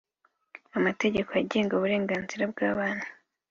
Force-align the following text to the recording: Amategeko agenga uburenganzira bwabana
Amategeko 0.77 1.29
agenga 1.41 1.71
uburenganzira 1.75 2.43
bwabana 2.51 3.05